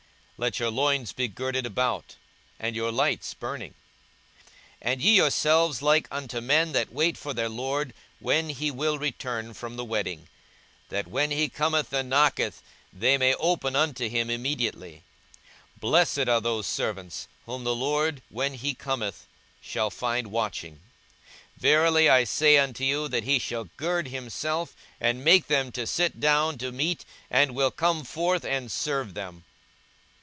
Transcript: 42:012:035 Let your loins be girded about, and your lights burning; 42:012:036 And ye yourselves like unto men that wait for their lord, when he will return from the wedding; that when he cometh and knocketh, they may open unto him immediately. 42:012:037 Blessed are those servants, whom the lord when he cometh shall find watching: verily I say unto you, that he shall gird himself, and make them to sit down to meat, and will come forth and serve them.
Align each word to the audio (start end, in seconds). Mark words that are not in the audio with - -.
42:012:035 0.41 0.47
Let 0.47 0.59
your 0.59 0.71
loins 0.71 1.11
be 1.11 1.27
girded 1.27 1.65
about, 1.67 2.15
and 2.59 2.75
your 2.75 2.91
lights 2.91 3.31
burning; 3.35 3.75
42:012:036 4.81 4.81
And 4.81 5.01
ye 5.03 5.15
yourselves 5.15 5.81
like 5.83 6.07
unto 6.09 6.41
men 6.41 6.71
that 6.71 6.91
wait 6.91 7.15
for 7.15 7.35
their 7.35 7.47
lord, 7.47 7.93
when 8.19 8.49
he 8.49 8.71
will 8.71 8.97
return 8.97 9.53
from 9.53 9.75
the 9.75 9.85
wedding; 9.85 10.27
that 10.89 11.05
when 11.05 11.29
he 11.29 11.47
cometh 11.47 11.93
and 11.93 12.09
knocketh, 12.09 12.63
they 12.91 13.19
may 13.19 13.35
open 13.35 13.75
unto 13.75 14.09
him 14.09 14.31
immediately. 14.31 15.03
42:012:037 15.79 15.79
Blessed 15.81 16.27
are 16.27 16.41
those 16.41 16.65
servants, 16.65 17.27
whom 17.45 17.63
the 17.63 17.75
lord 17.75 18.23
when 18.29 18.55
he 18.55 18.73
cometh 18.73 19.27
shall 19.61 19.91
find 19.91 20.31
watching: 20.31 20.79
verily 21.57 22.09
I 22.09 22.23
say 22.23 22.57
unto 22.57 22.83
you, 22.83 23.07
that 23.09 23.25
he 23.25 23.37
shall 23.37 23.65
gird 23.77 24.07
himself, 24.07 24.75
and 24.99 25.23
make 25.23 25.45
them 25.45 25.71
to 25.73 25.85
sit 25.85 26.19
down 26.19 26.57
to 26.57 26.71
meat, 26.71 27.05
and 27.29 27.53
will 27.53 27.69
come 27.69 28.03
forth 28.03 28.43
and 28.43 28.71
serve 28.71 29.13
them. 29.13 29.43